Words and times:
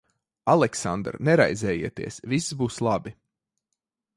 Aleksandr, 0.53 1.17
neraizējieties. 1.27 2.19
Viss 2.33 2.51
būs 2.63 2.79
labi. 2.89 3.17